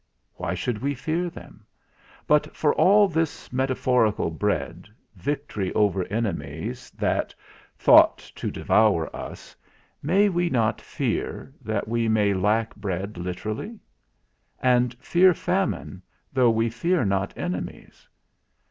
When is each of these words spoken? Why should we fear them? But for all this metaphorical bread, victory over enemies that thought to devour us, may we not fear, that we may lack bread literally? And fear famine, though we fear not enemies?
Why 0.33 0.55
should 0.55 0.79
we 0.79 0.95
fear 0.95 1.29
them? 1.29 1.63
But 2.25 2.57
for 2.57 2.73
all 2.73 3.07
this 3.07 3.53
metaphorical 3.53 4.31
bread, 4.31 4.87
victory 5.15 5.71
over 5.73 6.05
enemies 6.05 6.89
that 6.97 7.35
thought 7.77 8.17
to 8.33 8.49
devour 8.49 9.15
us, 9.15 9.55
may 10.01 10.27
we 10.27 10.49
not 10.49 10.81
fear, 10.81 11.53
that 11.61 11.87
we 11.87 12.07
may 12.09 12.33
lack 12.33 12.75
bread 12.75 13.19
literally? 13.19 13.79
And 14.59 14.95
fear 14.95 15.35
famine, 15.35 16.01
though 16.33 16.49
we 16.49 16.71
fear 16.71 17.05
not 17.05 17.37
enemies? 17.37 18.09